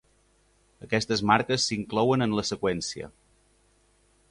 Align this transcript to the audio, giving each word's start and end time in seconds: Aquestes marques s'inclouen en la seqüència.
Aquestes 0.87 1.21
marques 1.33 1.67
s'inclouen 1.71 2.27
en 2.29 2.35
la 2.39 2.47
seqüència. 2.53 3.13